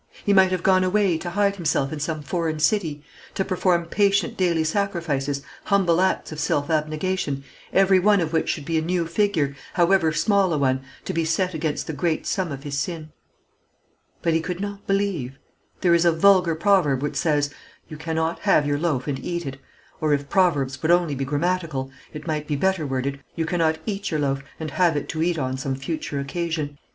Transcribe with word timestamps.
He 0.25 0.33
might 0.33 0.49
have 0.49 0.63
gone 0.63 0.83
away 0.83 1.19
to 1.19 1.29
hide 1.29 1.57
himself 1.57 1.93
in 1.93 1.99
some 1.99 2.23
foreign 2.23 2.57
city, 2.57 3.03
to 3.35 3.45
perform 3.45 3.85
patient 3.85 4.35
daily 4.35 4.63
sacrifices, 4.63 5.43
humble 5.65 6.01
acts 6.01 6.31
of 6.31 6.39
self 6.39 6.71
abnegation, 6.71 7.43
every 7.71 7.99
one 7.99 8.19
of 8.19 8.33
which 8.33 8.49
should 8.49 8.65
be 8.65 8.79
a 8.79 8.81
new 8.81 9.05
figure, 9.05 9.55
however 9.75 10.11
small 10.11 10.53
a 10.53 10.57
one, 10.57 10.81
to 11.05 11.13
be 11.13 11.23
set 11.23 11.53
against 11.53 11.85
the 11.85 11.93
great 11.93 12.25
sum 12.25 12.51
of 12.51 12.63
his 12.63 12.75
sin. 12.79 13.11
But 14.23 14.33
he 14.33 14.41
could 14.41 14.59
not 14.59 14.87
believe. 14.87 15.37
There 15.81 15.93
is 15.93 16.03
a 16.03 16.11
vulgar 16.11 16.55
proverb 16.55 17.03
which 17.03 17.15
says, 17.15 17.51
"You 17.87 17.95
cannot 17.97 18.39
have 18.39 18.65
your 18.65 18.79
loaf 18.79 19.05
and 19.07 19.23
eat 19.23 19.45
it;" 19.45 19.57
or 20.01 20.13
if 20.15 20.29
proverbs 20.29 20.81
would 20.81 20.89
only 20.89 21.13
be 21.13 21.25
grammatical, 21.25 21.91
it 22.11 22.25
might 22.25 22.47
be 22.47 22.55
better 22.55 22.87
worded, 22.87 23.19
"You 23.35 23.45
cannot 23.45 23.77
eat 23.85 24.09
your 24.09 24.21
loaf, 24.21 24.41
and 24.59 24.71
have 24.71 24.97
it 24.97 25.07
to 25.09 25.21
eat 25.21 25.37
on 25.37 25.59
some 25.59 25.75
future 25.75 26.19
occasion." 26.19 26.79